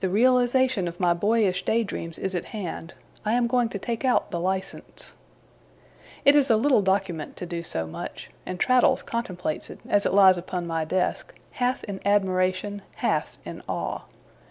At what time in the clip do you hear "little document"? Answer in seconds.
6.58-7.38